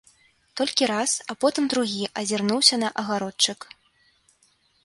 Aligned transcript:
Толькі 0.59 0.87
раз, 0.91 1.11
а 1.33 1.35
потым 1.45 1.69
другі 1.73 2.03
азірнуўся 2.21 2.75
на 2.85 2.89
агародчык. 3.03 3.59